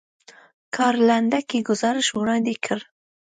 کار 0.75 0.95
لنډکی 1.07 1.59
ګزارش 1.69 2.07
وړاندې 2.13 2.53
کړ. 2.65 2.79